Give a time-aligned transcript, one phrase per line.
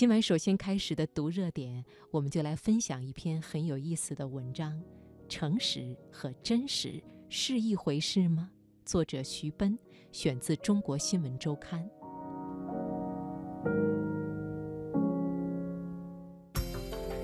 [0.00, 4.82] 今晚首先开始的读热点，我们就来分享一篇很有意思的文章：
[5.28, 8.50] 诚实和真实是一回事吗？
[8.82, 9.78] 作者徐奔，
[10.10, 11.86] 选自《中国新闻周刊》。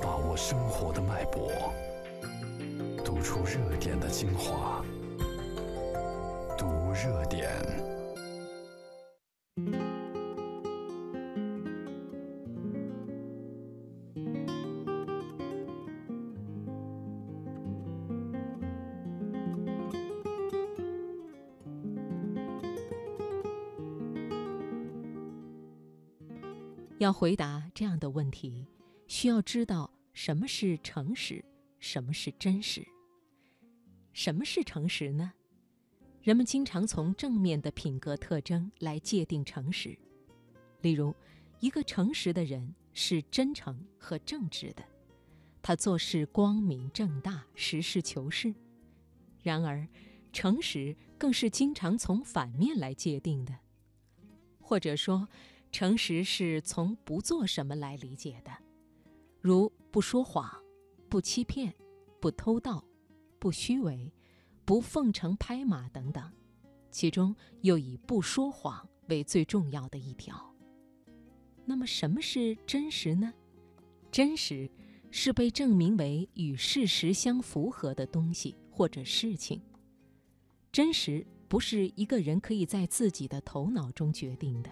[0.00, 1.52] 把握生活的脉搏，
[3.04, 4.82] 读出热点的精华，
[6.56, 6.64] 读
[6.94, 7.91] 热点。
[27.02, 28.64] 要回答这样的问题，
[29.08, 31.44] 需要知道什么是诚实，
[31.80, 32.86] 什么是真实。
[34.12, 35.32] 什么是诚实呢？
[36.22, 39.98] 人们经常从正面的品格特征来界定诚实。
[40.80, 41.12] 例如，
[41.58, 44.84] 一个诚实的人是真诚和正直的，
[45.60, 48.54] 他做事光明正大、实事求是。
[49.42, 49.84] 然而，
[50.32, 53.52] 诚实更是经常从反面来界定的，
[54.60, 55.28] 或者说。
[55.72, 58.52] 诚实是从不做什么来理解的，
[59.40, 60.62] 如不说谎、
[61.08, 61.74] 不欺骗、
[62.20, 62.84] 不偷盗、
[63.38, 64.12] 不虚伪、
[64.66, 66.30] 不奉承拍马等等，
[66.90, 70.54] 其中又以不说谎为最重要的一条。
[71.64, 73.32] 那么，什么是真实呢？
[74.10, 74.70] 真实
[75.10, 79.62] 是被证明为与事实相符合的东西或者事情。
[80.70, 84.70] 真实不是一个人可以在自己的头脑中决定的。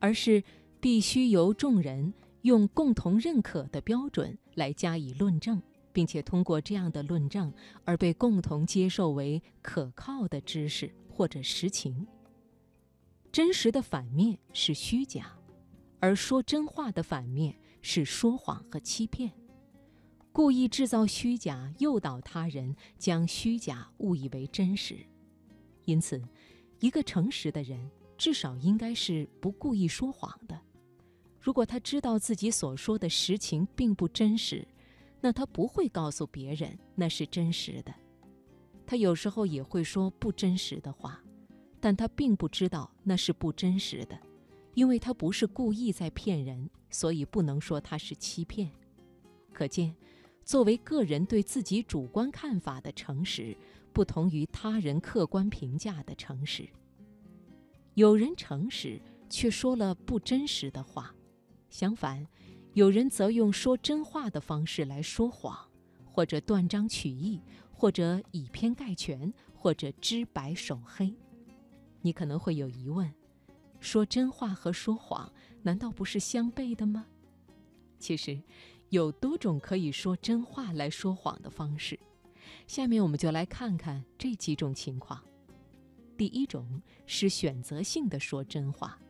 [0.00, 0.42] 而是
[0.80, 2.12] 必须由众人
[2.42, 5.62] 用共同认可的标准来加以论证，
[5.92, 7.52] 并且通过这样的论证
[7.84, 12.06] 而被共同接受为可靠的知识或者实情。
[13.30, 15.36] 真实的反面是虚假，
[16.00, 19.30] 而说真话的反面是说谎和欺骗。
[20.32, 24.96] 故意制造虚假，诱导他人将虚假误以为真实。
[25.84, 26.22] 因此，
[26.78, 27.90] 一个诚实的人。
[28.20, 30.60] 至少应该是不故意说谎的。
[31.40, 34.62] 如果他知道自己所说的实情并不真实，
[35.22, 37.94] 那他不会告诉别人那是真实的。
[38.86, 41.18] 他有时候也会说不真实的话，
[41.80, 44.20] 但他并不知道那是不真实的，
[44.74, 48.70] 因为他不是故意在骗人，所以不能说他是欺骗。
[49.50, 49.96] 可见，
[50.44, 53.56] 作为个人对自己主观看法的诚实，
[53.94, 56.68] 不同于他人客观评价的诚实。
[57.94, 61.14] 有人诚实，却说了不真实的话；
[61.68, 62.26] 相反，
[62.74, 65.68] 有人则用说真话的方式来说谎，
[66.04, 67.40] 或者断章取义，
[67.72, 71.12] 或者以偏概全，或者知白守黑。
[72.00, 73.12] 你可能会有疑问：
[73.80, 75.30] 说真话和说谎
[75.62, 77.06] 难道不是相悖的吗？
[77.98, 78.40] 其实，
[78.90, 81.98] 有多种可以说真话来说谎的方式。
[82.66, 85.22] 下面我们就来看看这几种情况。
[86.20, 89.00] 第一种是选择性的说真话，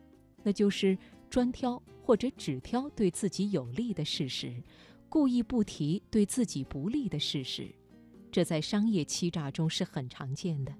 [0.43, 0.97] 那就是
[1.29, 4.63] 专挑或者只挑对自己有利的事实，
[5.09, 7.69] 故意不提对自己不利的事实，
[8.31, 10.73] 这在商业欺诈中是很常见的。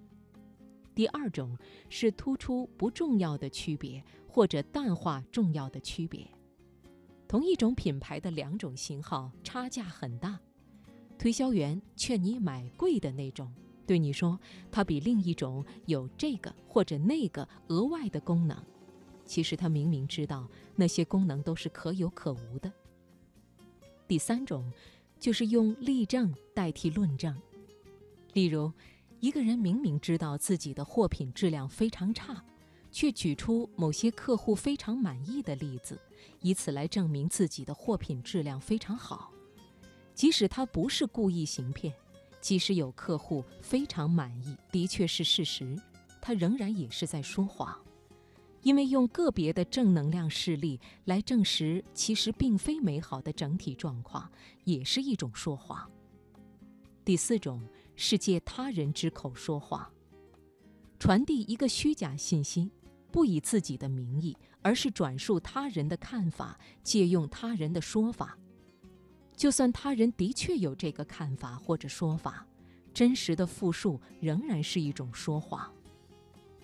[0.96, 1.58] 第二种
[1.90, 6.26] 是突出不重要的区别或者淡化重要的区别，
[7.28, 10.40] 同一种品牌的两种型号差价很大，
[11.18, 13.54] 推销员劝你买贵的那种。
[13.86, 14.40] 对你说，
[14.72, 18.58] 它比另一种有这个或者那个额外的功能，
[19.26, 22.72] 其实他明明知道那些功能都是可有可无的。
[24.08, 24.72] 第三种，
[25.20, 27.36] 就是用例证代替论证。
[28.34, 28.72] 例如，
[29.20, 32.44] 一个人明明知道自己的货品质量非常差，
[32.92, 36.00] 却举出某些客户非常满意的例子，
[36.42, 39.32] 以此来证明自己的货品质量非常好，
[40.14, 41.94] 即使他不是故意行骗。
[42.42, 45.80] 即使有客户非常满意，的确是事实，
[46.20, 47.80] 他仍然也是在说谎，
[48.64, 54.30] 因为用个别的正能量事例来证实其实并非美好的整体状况，
[54.64, 55.90] 也是一种说谎。
[57.06, 57.62] 第四种
[57.96, 59.92] 是借他人之口说谎，
[61.00, 62.72] 传递一个虚假信息，
[63.12, 68.38] 不以自己的名义，而是转述他人的看法，借用他人的说法。
[69.42, 72.46] 就算他人的确有这个看法或者说法，
[72.94, 75.74] 真实的复述仍然是一种说谎。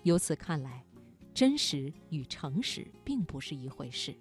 [0.04, 0.86] 由此看来，
[1.34, 4.16] 真实与诚实并不是一回事。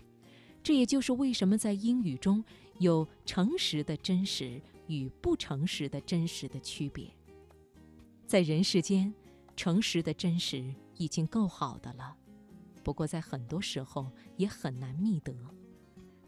[0.62, 2.42] 这也就是为什么在英语中
[2.78, 7.14] 有诚实的真实与不诚实的真实的区别。
[8.26, 9.12] 在人世间，
[9.54, 12.16] 诚实的真实已经够好的了，
[12.82, 15.34] 不过在很多时候也很难觅得。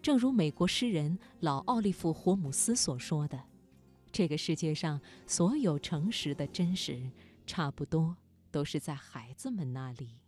[0.01, 3.43] 正如美国诗人老奥利弗·霍姆斯所说的
[4.13, 7.11] ：“这个世界上所有诚实的真实，
[7.47, 8.17] 差不多
[8.51, 10.19] 都是在孩子们那里。”